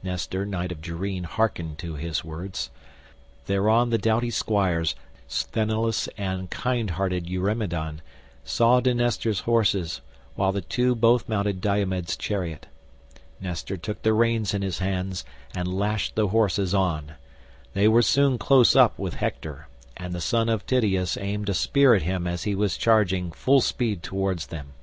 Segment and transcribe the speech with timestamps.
[0.00, 2.70] Nestor knight of Gerene hearkened to his words.
[3.46, 4.94] Thereon the doughty squires,
[5.26, 8.00] Sthenelus and kind hearted Eurymedon,
[8.44, 10.00] saw to Nestor's horses,
[10.36, 12.68] while the two both mounted Diomed's chariot.
[13.40, 17.14] Nestor took the reins in his hands and lashed the horses on;
[17.74, 21.92] they were soon close up with Hector, and the son of Tydeus aimed a spear
[21.96, 24.74] at him as he was charging full speed towards them.